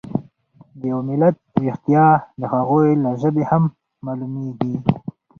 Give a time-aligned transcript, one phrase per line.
[0.79, 2.05] د یو ملت ويښتیا
[2.41, 3.63] د هغوی له ژبې هم
[4.05, 4.73] مالومیږي.